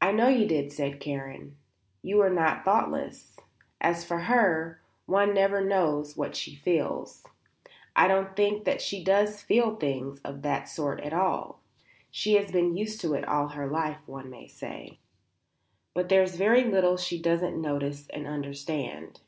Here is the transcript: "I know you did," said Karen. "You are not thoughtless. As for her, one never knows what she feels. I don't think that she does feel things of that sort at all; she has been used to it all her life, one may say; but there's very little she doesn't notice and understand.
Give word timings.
"I 0.00 0.10
know 0.10 0.26
you 0.26 0.48
did," 0.48 0.72
said 0.72 0.98
Karen. 0.98 1.58
"You 2.02 2.20
are 2.22 2.28
not 2.28 2.64
thoughtless. 2.64 3.36
As 3.80 4.04
for 4.04 4.22
her, 4.22 4.82
one 5.06 5.32
never 5.32 5.60
knows 5.64 6.16
what 6.16 6.34
she 6.34 6.56
feels. 6.56 7.24
I 7.94 8.08
don't 8.08 8.34
think 8.34 8.64
that 8.64 8.82
she 8.82 9.04
does 9.04 9.40
feel 9.40 9.76
things 9.76 10.18
of 10.24 10.42
that 10.42 10.68
sort 10.68 10.98
at 11.02 11.12
all; 11.12 11.60
she 12.10 12.34
has 12.34 12.50
been 12.50 12.76
used 12.76 13.00
to 13.02 13.14
it 13.14 13.28
all 13.28 13.46
her 13.50 13.68
life, 13.68 14.00
one 14.08 14.28
may 14.28 14.48
say; 14.48 14.98
but 15.94 16.08
there's 16.08 16.34
very 16.34 16.64
little 16.64 16.96
she 16.96 17.22
doesn't 17.22 17.62
notice 17.62 18.08
and 18.08 18.26
understand. 18.26 19.20